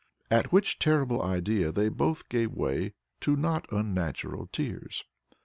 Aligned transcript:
At 0.31 0.51
which 0.51 0.79
terrible 0.79 1.21
idea 1.21 1.71
they 1.71 1.87
both 1.87 2.27
gave 2.27 2.53
way 2.53 2.95
to 3.19 3.35
not 3.35 3.71
unnatural 3.71 4.49
tears. 4.51 5.03